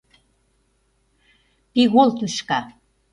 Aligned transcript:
Пигол 1.71 2.09
тӱшка. 2.17 2.59